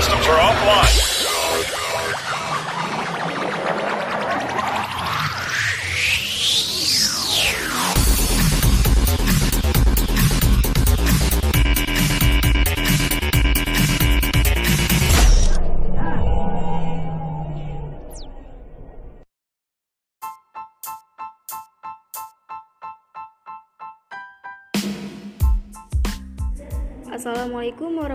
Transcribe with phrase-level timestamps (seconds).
[0.00, 1.07] systems are offline.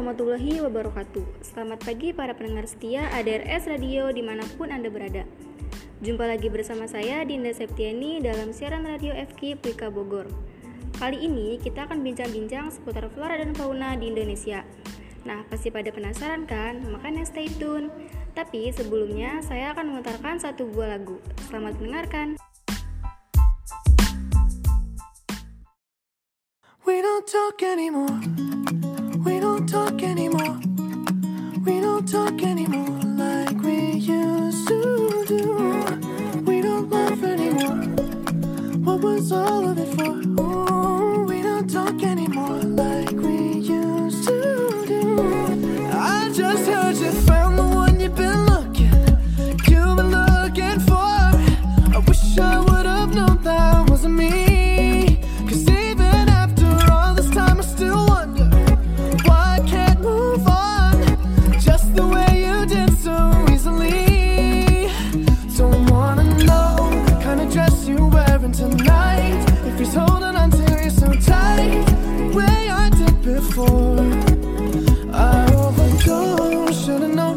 [0.04, 1.24] Warahmatullahi wabarakatuh.
[1.40, 5.24] Selamat pagi para pendengar setia ADRS Radio di mana pun Anda berada.
[6.04, 10.28] Jumpa lagi bersama saya Dinda Septiani dalam siaran radio FK Plika Bogor.
[11.00, 14.68] Kali ini kita akan bincang-bincang seputar flora dan fauna di Indonesia.
[15.24, 16.84] Nah pasti pada penasaran kan?
[16.84, 17.88] Makanya stay tune.
[18.36, 21.24] Tapi sebelumnya saya akan memutarkan satu buah lagu.
[21.48, 22.36] Selamat mendengarkan.
[26.84, 28.20] We don't talk anymore.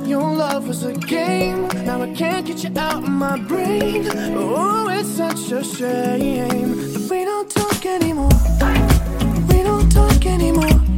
[0.07, 1.67] Your love was a game.
[1.85, 4.07] Now I can't get you out of my brain.
[4.37, 8.31] Oh, it's such a shame that we don't talk anymore.
[9.48, 10.95] We don't talk anymore.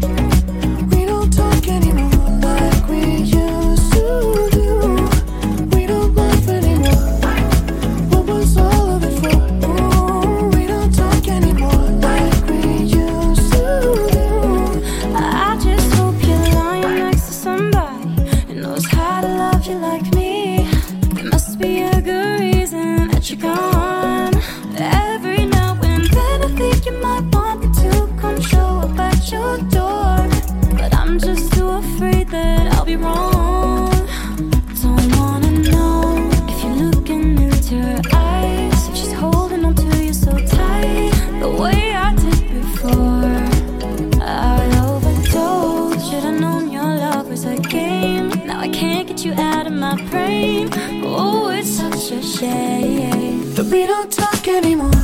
[50.11, 53.55] Oh, it's such a shame.
[53.55, 54.98] that we don't talk anymore.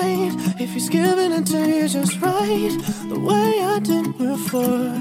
[0.00, 0.60] Tonight.
[0.60, 2.76] If he's giving it to you just right,
[3.08, 4.94] the way I did before.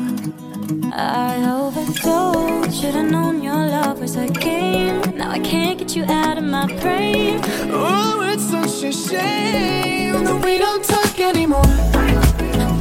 [0.94, 2.82] I overdosed.
[2.82, 5.02] Should've known your love was a game.
[5.18, 7.42] Now I can't get you out of my brain.
[7.72, 11.72] Oh, it's such a shame that we don't talk anymore.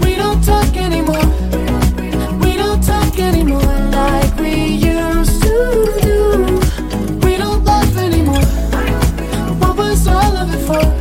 [0.05, 1.27] We don't talk anymore.
[2.41, 4.55] We don't talk anymore like we
[4.95, 7.19] used to do.
[7.27, 8.45] We don't laugh anymore.
[9.61, 10.98] What was all of it for?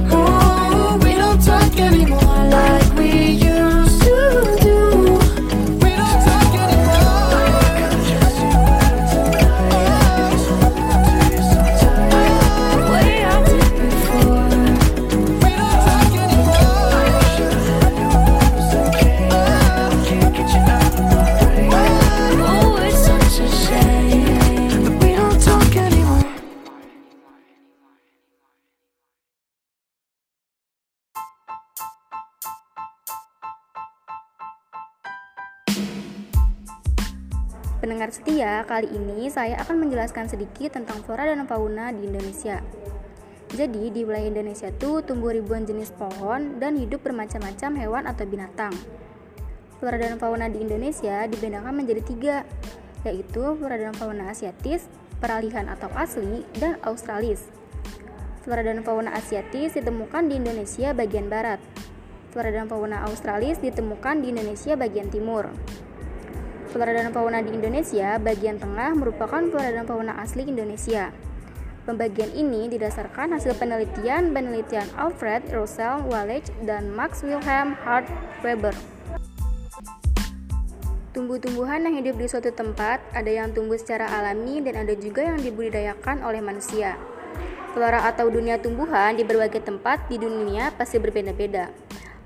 [37.87, 42.59] Pendengar setia, kali ini saya akan menjelaskan sedikit tentang flora dan fauna di Indonesia.
[43.47, 48.75] Jadi, di wilayah Indonesia tuh tumbuh ribuan jenis pohon dan hidup bermacam-macam hewan atau binatang.
[49.79, 52.35] Flora dan fauna di Indonesia dibedakan menjadi tiga,
[53.07, 54.91] yaitu flora dan fauna asiatis,
[55.23, 57.47] peralihan atau asli, dan australis.
[58.43, 61.63] Flora dan fauna asiatis ditemukan di Indonesia bagian barat.
[62.35, 65.55] Flora dan fauna australis ditemukan di Indonesia bagian timur.
[66.78, 71.09] Dan fauna di Indonesia bagian tengah merupakan dan fauna asli Indonesia.
[71.90, 78.06] Pembagian ini didasarkan hasil penelitian penelitian Alfred Russel Wallace dan Max Wilhelm Hart
[78.46, 78.78] Weber.
[81.18, 85.41] Tumbuh-tumbuhan yang hidup di suatu tempat ada yang tumbuh secara alami dan ada juga yang
[85.41, 86.94] dibudidayakan oleh manusia.
[87.74, 91.74] Flora atau dunia tumbuhan di berbagai tempat di dunia pasti berbeda-beda.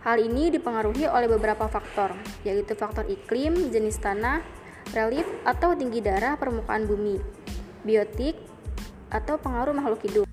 [0.01, 4.41] Hal ini dipengaruhi oleh beberapa faktor, yaitu faktor iklim, jenis tanah,
[4.97, 7.21] relief atau tinggi darah permukaan bumi,
[7.85, 8.33] biotik,
[9.13, 10.25] atau pengaruh makhluk hidup.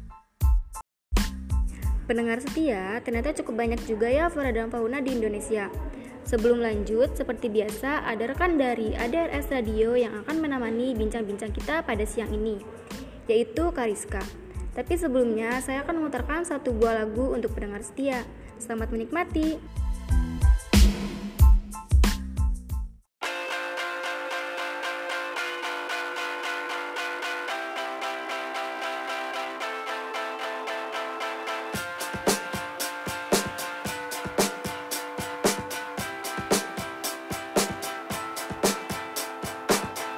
[2.09, 5.69] Pendengar setia, ternyata cukup banyak juga ya flora dan fauna di Indonesia.
[6.25, 12.09] Sebelum lanjut, seperti biasa, ada rekan dari ADRS Radio yang akan menemani bincang-bincang kita pada
[12.09, 12.57] siang ini,
[13.29, 14.25] yaitu Kariska.
[14.73, 18.25] Tapi sebelumnya, saya akan memutarkan satu buah lagu untuk pendengar setia.
[18.59, 19.57] Selamat menikmati.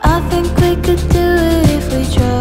[0.02, 2.39] I think we could do it if we tried.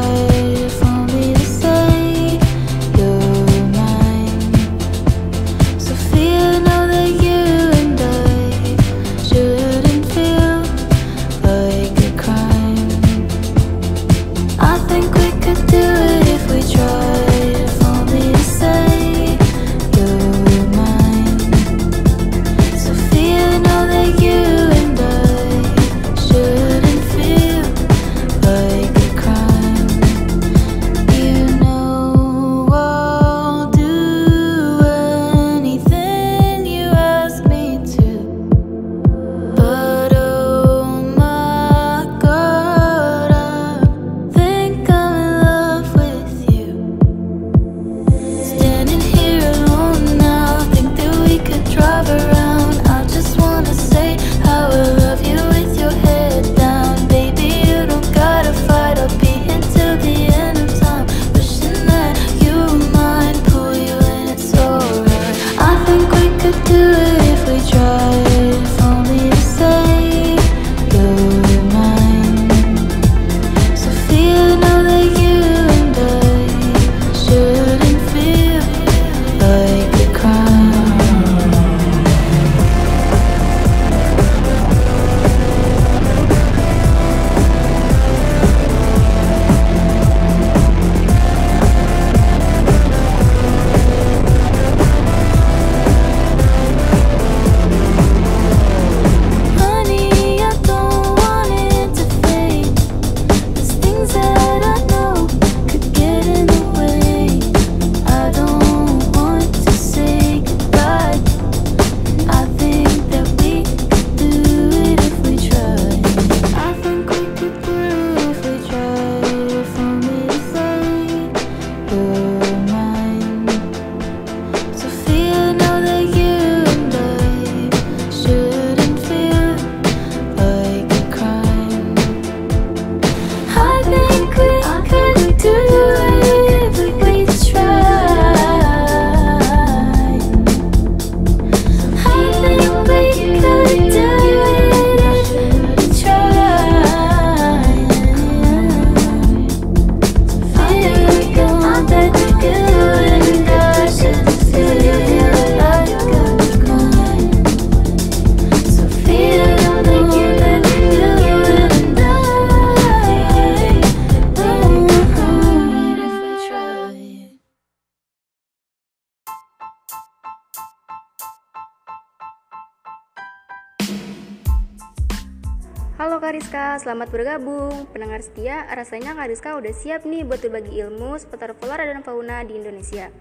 [176.90, 177.86] Selamat bergabung.
[177.94, 182.58] Pendengar setia, rasanya Kariska udah siap nih buat berbagi ilmu seputar flora dan fauna di
[182.58, 183.14] Indonesia.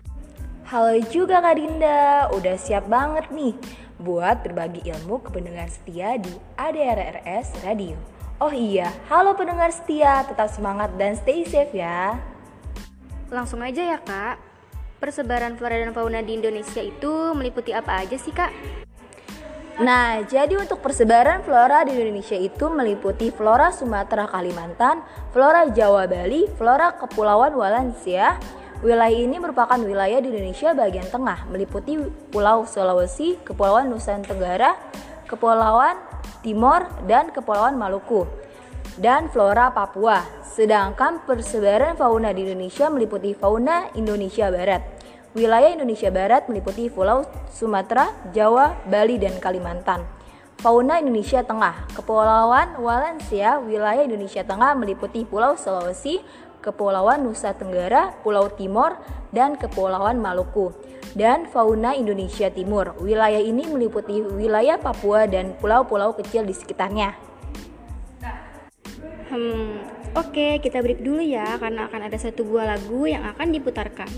[0.72, 3.52] Halo juga Kak Dinda, udah siap banget nih
[4.00, 8.00] buat berbagi ilmu ke pendengar setia di ADRRS Radio.
[8.40, 12.16] Oh iya, halo pendengar setia, tetap semangat dan stay safe ya.
[13.28, 14.40] Langsung aja ya kak,
[14.96, 18.87] persebaran flora dan fauna di Indonesia itu meliputi apa aja sih kak?
[19.78, 26.50] Nah, jadi untuk persebaran flora di Indonesia itu meliputi flora Sumatera Kalimantan, flora Jawa Bali,
[26.58, 28.42] flora Kepulauan Walensia,
[28.78, 31.98] Wilayah ini merupakan wilayah di Indonesia bagian tengah, meliputi
[32.30, 34.78] Pulau Sulawesi, Kepulauan Nusa Tenggara,
[35.26, 35.98] Kepulauan
[36.46, 38.22] Timor, dan Kepulauan Maluku,
[38.94, 40.22] dan flora Papua.
[40.46, 44.97] Sedangkan persebaran fauna di Indonesia meliputi fauna Indonesia Barat.
[45.36, 47.20] Wilayah Indonesia Barat meliputi Pulau
[47.52, 50.08] Sumatera, Jawa, Bali, dan Kalimantan.
[50.56, 56.24] Fauna Indonesia Tengah, Kepulauan Wallacea, wilayah Indonesia Tengah meliputi Pulau Sulawesi,
[56.64, 58.96] Kepulauan Nusa Tenggara, Pulau Timor,
[59.28, 60.72] dan Kepulauan Maluku.
[61.12, 67.12] Dan fauna Indonesia Timur, wilayah ini meliputi wilayah Papua dan pulau-pulau kecil di sekitarnya.
[69.28, 69.84] Hmm,
[70.16, 74.08] oke kita break dulu ya karena akan ada satu buah lagu yang akan diputarkan.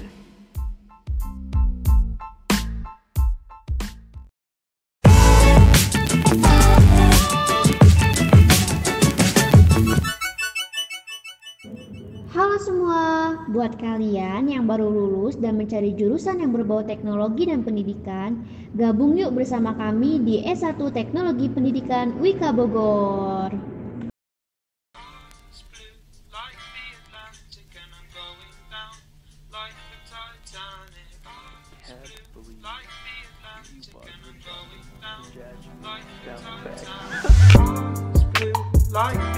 [13.50, 18.46] Buat kalian yang baru lulus dan mencari jurusan yang berbau teknologi dan pendidikan,
[18.78, 23.50] gabung yuk bersama kami di S1 Teknologi Pendidikan Wika Bogor.
[38.90, 39.29] like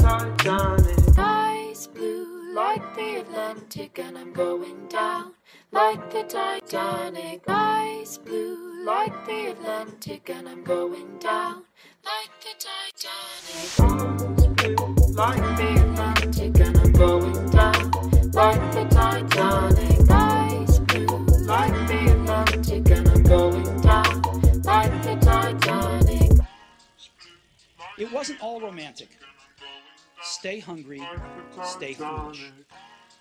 [0.00, 1.18] Titanic.
[1.18, 5.32] Eyes blue like the Atlantic, and I'm going down
[5.72, 7.42] like the Titanic.
[7.46, 11.64] Eyes blue like the Atlantic, and I'm going down
[12.04, 13.78] like the Titanic.
[15.14, 17.90] Like the Atlantic, and I'm going down
[18.32, 20.10] like the Titanic.
[20.10, 21.06] Eyes blue
[21.46, 24.22] like the Atlantic, and I'm going down
[24.62, 26.32] like the Titanic.
[27.98, 29.08] It wasn't all romantic.
[30.30, 31.02] Stay hungry,
[31.64, 32.52] stay foolish.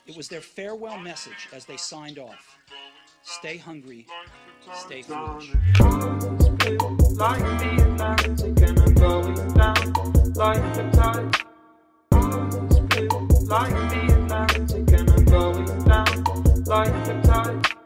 [0.06, 2.60] It was their farewell message as they signed off.
[3.24, 4.06] Stay hungry,
[4.76, 5.50] stay foolish.
[7.18, 9.94] like the Atlantic and I'm going down
[10.36, 11.36] like the tide.
[13.50, 16.24] Like the Atlantic and I'm going down
[16.66, 17.79] like the tide.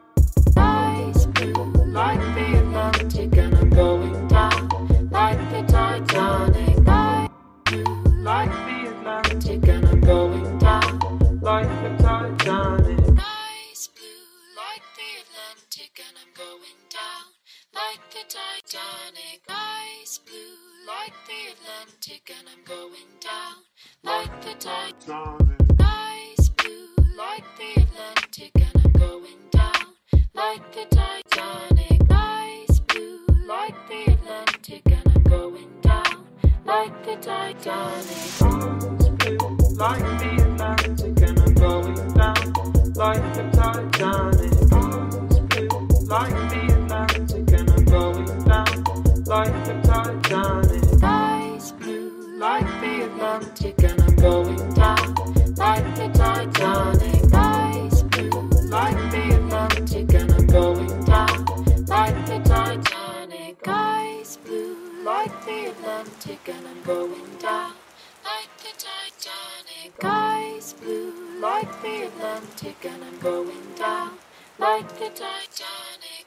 [66.24, 67.76] Atlantic and I'm going down
[68.24, 69.92] like the Titanic.
[70.00, 71.12] Eyes blue
[71.44, 74.16] like the Atlantic and I'm going down
[74.56, 76.24] like the Titanic.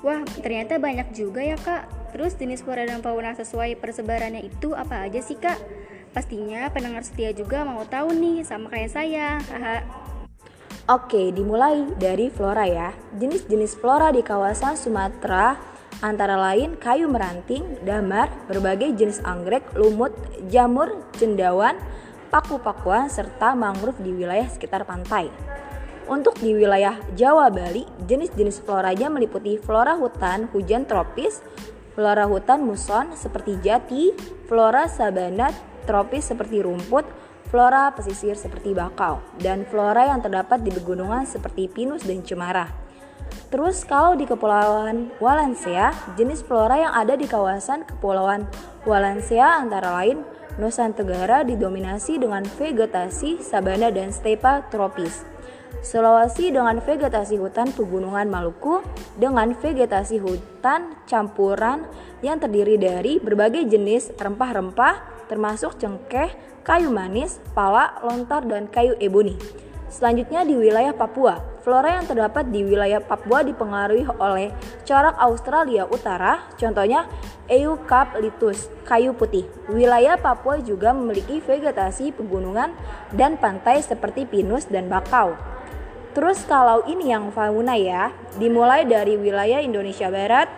[0.00, 2.16] Wah, ternyata banyak juga ya kak.
[2.16, 5.81] Terus jenis flora dan fauna sesuai persebarannya itu apa aja sih kak?
[6.12, 9.40] Pastinya pendengar setia juga mau tahu nih sama kayak saya.
[9.48, 9.80] Haha.
[10.92, 12.92] Oke, dimulai dari flora ya.
[13.16, 15.56] Jenis-jenis flora di kawasan Sumatera
[16.04, 20.12] antara lain kayu meranting, damar, berbagai jenis anggrek, lumut,
[20.52, 21.80] jamur, cendawan,
[22.28, 25.32] paku-pakuan, serta mangrove di wilayah sekitar pantai.
[26.10, 31.40] Untuk di wilayah Jawa Bali, jenis-jenis floranya meliputi flora hutan hujan tropis,
[31.94, 34.10] flora hutan muson seperti jati,
[34.50, 37.04] flora sabana tropis seperti rumput,
[37.52, 42.70] flora pesisir seperti bakau, dan flora yang terdapat di pegunungan seperti pinus dan cemara.
[43.52, 48.48] Terus kalau di Kepulauan Wallacea, jenis flora yang ada di kawasan Kepulauan
[48.88, 50.24] Wallacea antara lain
[50.56, 55.24] Nusa Tenggara didominasi dengan vegetasi sabana dan stepa tropis.
[55.80, 58.84] Sulawesi dengan vegetasi hutan pegunungan Maluku
[59.16, 61.88] dengan vegetasi hutan campuran
[62.20, 69.38] yang terdiri dari berbagai jenis rempah-rempah, termasuk cengkeh, kayu manis, pala, lontar, dan kayu eboni.
[69.92, 74.48] Selanjutnya di wilayah Papua, flora yang terdapat di wilayah Papua dipengaruhi oleh
[74.88, 77.04] corak Australia Utara, contohnya
[77.44, 79.44] Eucalyptus, kayu putih.
[79.68, 82.72] Wilayah Papua juga memiliki vegetasi pegunungan
[83.12, 85.36] dan pantai seperti pinus dan bakau.
[86.16, 90.48] Terus kalau ini yang fauna ya, dimulai dari wilayah Indonesia Barat,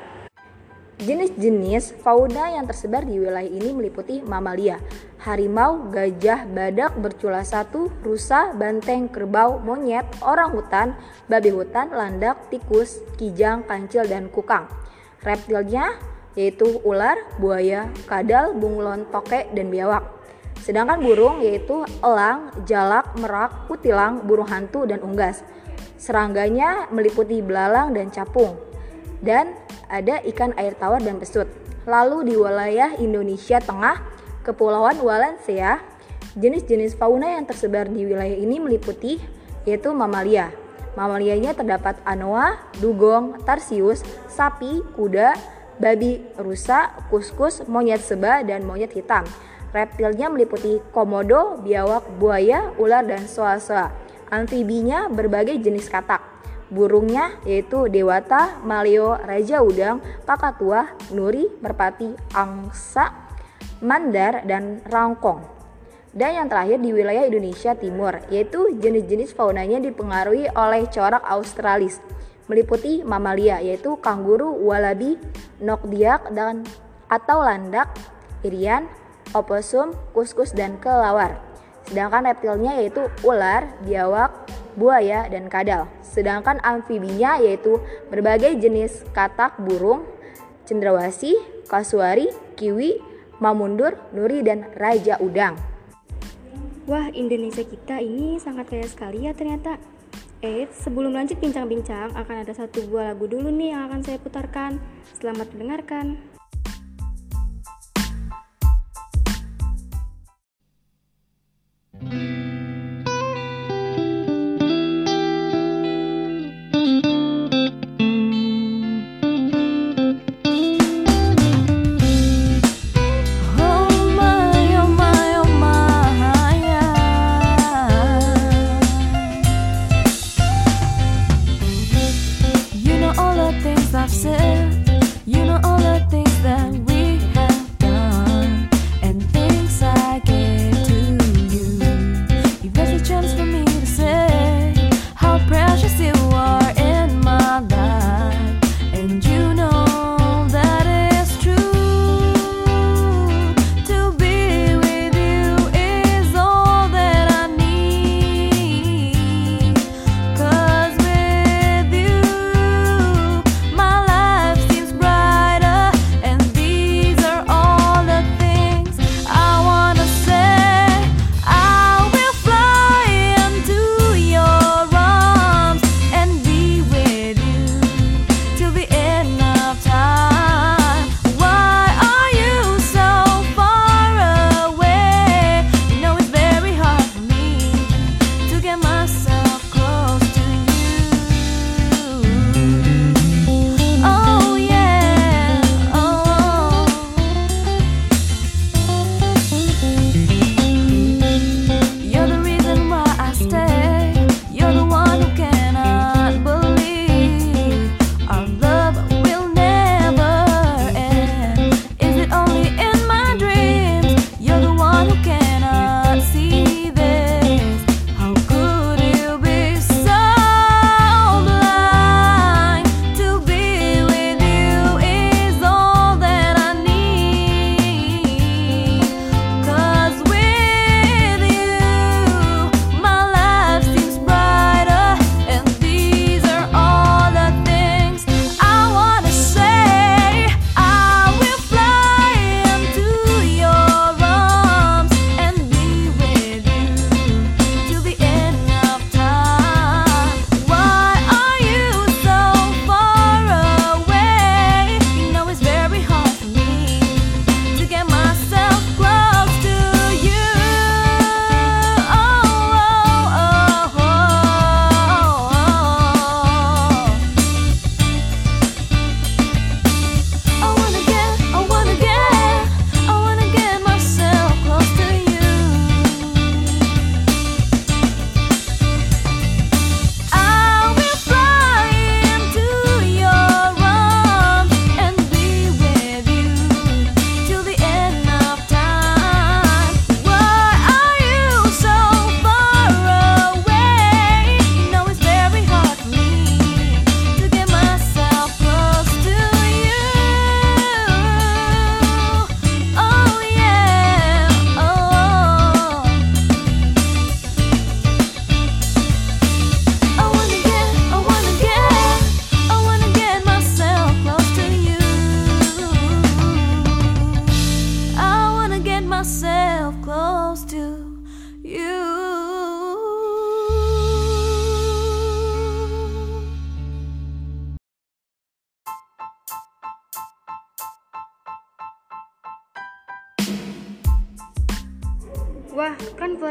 [1.05, 4.81] Jenis-jenis fauna yang tersebar di wilayah ini meliputi mamalia,
[5.21, 10.97] harimau, gajah, badak bercula satu, rusa, banteng, kerbau, monyet, orang hutan,
[11.29, 14.65] babi hutan, landak, tikus, kijang, kancil, dan kukang.
[15.21, 15.93] Reptilnya
[16.41, 20.09] yaitu ular, buaya, kadal, bunglon, toke, dan biawak.
[20.65, 25.45] Sedangkan burung yaitu elang, jalak, merak, kutilang, burung hantu, dan unggas.
[26.01, 28.74] Serangganya meliputi belalang dan capung.
[29.25, 29.57] Dan
[29.89, 31.49] ada ikan air tawar dan pesut.
[31.89, 34.05] Lalu di wilayah Indonesia Tengah,
[34.45, 35.81] Kepulauan Wallacea,
[36.37, 39.17] jenis-jenis fauna yang tersebar di wilayah ini meliputi
[39.65, 40.53] yaitu mamalia.
[40.95, 45.35] Mamalianya terdapat anoa, dugong, tarsius, sapi, kuda,
[45.83, 49.27] babi rusa, kuskus, monyet seba, dan monyet hitam.
[49.75, 53.91] Reptilnya meliputi komodo, biawak, buaya, ular, dan soa-soa.
[54.31, 56.34] Amfibinya berbagai jenis katak.
[56.75, 63.15] Burungnya yaitu dewata, maleo, raja udang, kakatua, nuri, merpati, angsa,
[63.79, 65.47] mandar, dan rangkong.
[66.11, 72.03] Dan yang terakhir di wilayah Indonesia Timur, yaitu jenis-jenis faunanya dipengaruhi oleh corak australis,
[72.51, 75.15] meliputi mamalia yaitu kanguru, walabi,
[75.63, 76.67] nokdiak, dan
[77.07, 77.91] atau landak,
[78.43, 78.91] irian,
[79.31, 81.39] oposum, kuskus, dan kelawar.
[81.87, 84.31] Sedangkan reptilnya yaitu ular, biawak,
[84.75, 85.91] buaya, dan kadal.
[86.03, 90.07] Sedangkan amfibinya yaitu berbagai jenis katak burung,
[90.69, 91.35] cendrawasih,
[91.67, 93.01] kasuari, kiwi,
[93.43, 95.59] mamundur, nuri, dan raja udang.
[96.85, 99.81] Wah, Indonesia kita ini sangat kaya sekali ya ternyata.
[100.45, 104.77] Eh, sebelum lanjut bincang-bincang, akan ada satu buah lagu dulu nih yang akan saya putarkan.
[105.17, 106.34] Selamat mendengarkan.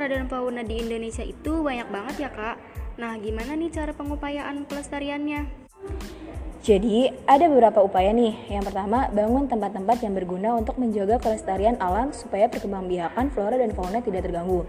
[0.04, 2.60] Flora dan fauna di Indonesia itu banyak banget ya kak.
[3.00, 5.48] Nah, gimana nih cara pengupayaan pelestariannya?
[6.60, 8.36] Jadi, ada beberapa upaya nih.
[8.52, 14.04] Yang pertama, bangun tempat-tempat yang berguna untuk menjaga kelestarian alam supaya perkembangbiakan flora dan fauna
[14.04, 14.68] tidak terganggu.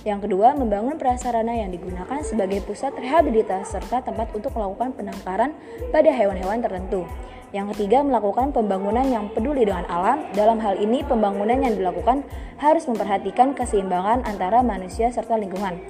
[0.00, 5.52] Yang kedua, membangun prasarana yang digunakan sebagai pusat rehabilitasi serta tempat untuk melakukan penangkaran
[5.92, 7.04] pada hewan-hewan tertentu.
[7.50, 10.22] Yang ketiga, melakukan pembangunan yang peduli dengan alam.
[10.32, 12.22] Dalam hal ini, pembangunan yang dilakukan
[12.62, 15.82] harus memperhatikan keseimbangan antara manusia serta lingkungan.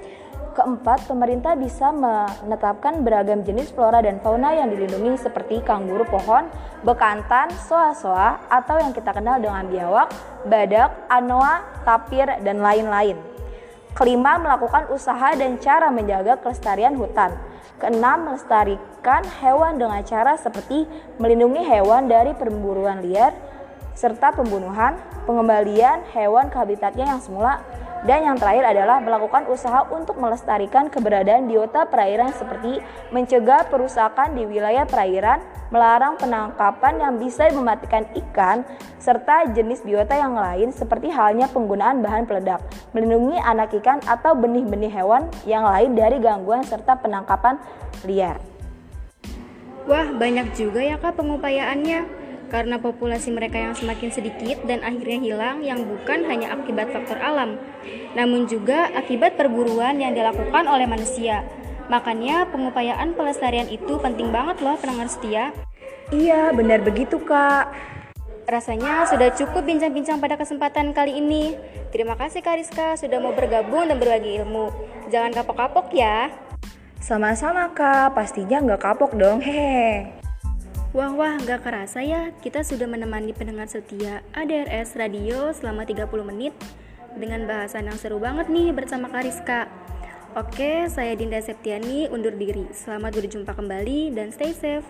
[0.51, 6.51] Keempat, pemerintah bisa menetapkan beragam jenis flora dan fauna yang dilindungi seperti kanguru pohon,
[6.83, 10.11] bekantan, soa-soa, atau yang kita kenal dengan biawak,
[10.43, 13.30] badak, anoa, tapir, dan lain-lain.
[13.91, 17.35] Kelima, melakukan usaha dan cara menjaga kelestarian hutan.
[17.75, 20.87] Keenam, melestarikan hewan dengan cara seperti
[21.19, 23.35] melindungi hewan dari perburuan liar,
[23.91, 24.95] serta pembunuhan,
[25.27, 27.59] pengembalian hewan ke habitatnya yang semula,
[28.01, 32.81] dan yang terakhir adalah melakukan usaha untuk melestarikan keberadaan biota perairan seperti
[33.13, 38.65] mencegah perusakan di wilayah perairan, melarang penangkapan yang bisa mematikan ikan,
[38.97, 42.61] serta jenis biota yang lain seperti halnya penggunaan bahan peledak,
[42.97, 47.61] melindungi anak ikan atau benih-benih hewan yang lain dari gangguan serta penangkapan
[48.05, 48.41] liar.
[49.89, 52.20] Wah, banyak juga ya kak pengupayaannya
[52.51, 57.55] karena populasi mereka yang semakin sedikit dan akhirnya hilang yang bukan hanya akibat faktor alam,
[58.11, 61.47] namun juga akibat perburuan yang dilakukan oleh manusia.
[61.87, 65.55] Makanya pengupayaan pelestarian itu penting banget loh pendengar setia.
[66.11, 67.71] Iya, benar begitu kak.
[68.51, 71.55] Rasanya sudah cukup bincang-bincang pada kesempatan kali ini.
[71.95, 74.71] Terima kasih Kak Rizka sudah mau bergabung dan berbagi ilmu.
[75.07, 76.27] Jangan kapok-kapok ya.
[76.99, 80.20] Sama-sama kak, pastinya nggak kapok dong, hehe.
[80.91, 86.51] Wah wah nggak kerasa ya kita sudah menemani pendengar setia ADRS Radio selama 30 menit
[87.15, 89.71] dengan bahasan yang seru banget nih bersama Kariska.
[90.35, 92.67] Oke, saya Dinda Septiani undur diri.
[92.75, 94.83] Selamat berjumpa kembali dan stay safe.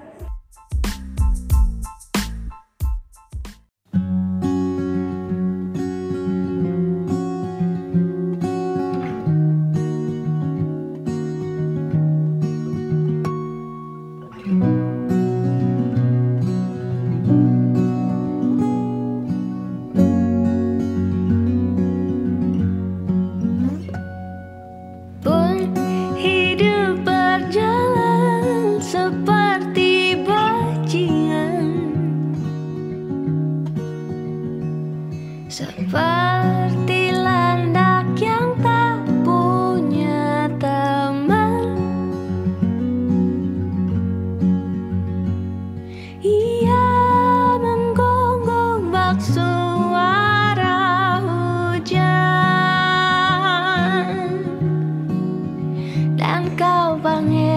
[56.71, 57.50] sao vang nghe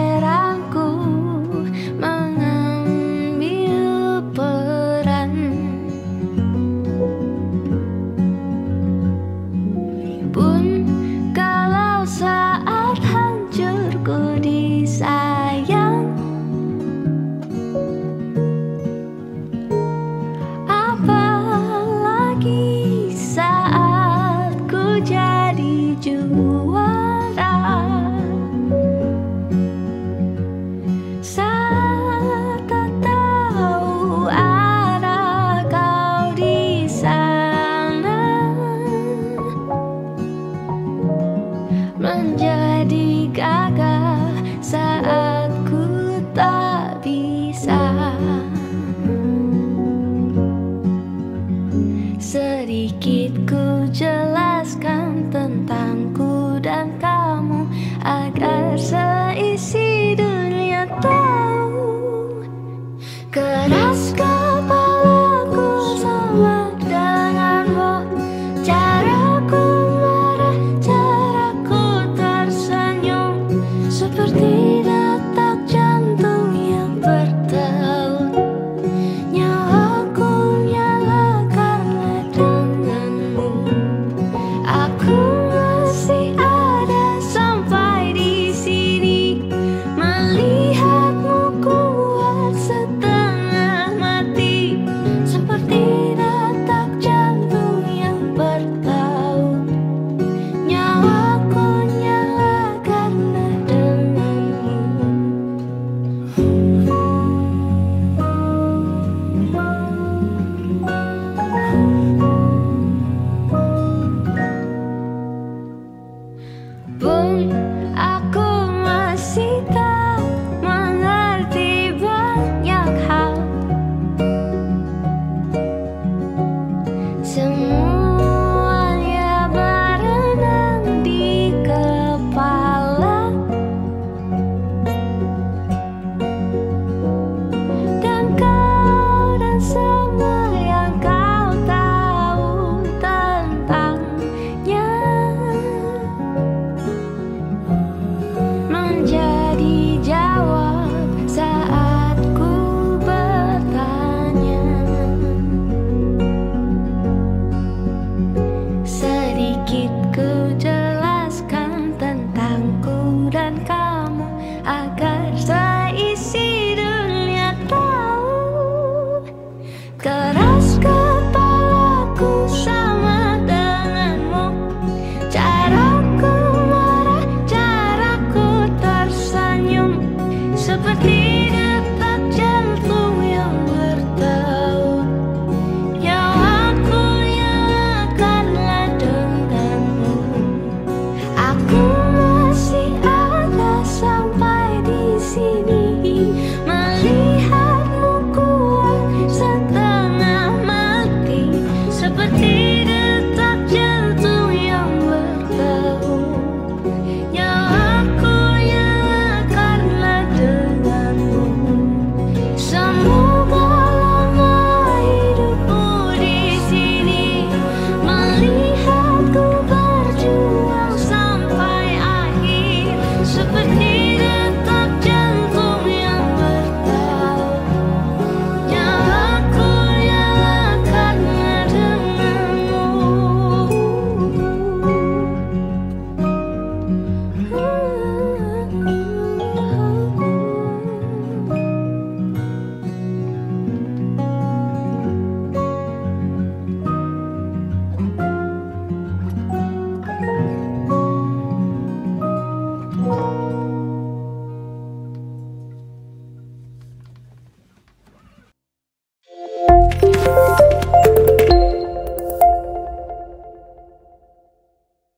[52.55, 54.54] sedikit ku jelaskan